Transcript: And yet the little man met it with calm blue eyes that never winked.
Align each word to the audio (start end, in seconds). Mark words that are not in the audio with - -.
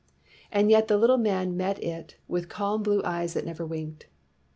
And 0.51 0.71
yet 0.71 0.87
the 0.87 0.97
little 0.97 1.19
man 1.19 1.55
met 1.55 1.77
it 1.83 2.15
with 2.27 2.49
calm 2.49 2.81
blue 2.81 3.03
eyes 3.03 3.35
that 3.35 3.45
never 3.45 3.67
winked. 3.67 4.07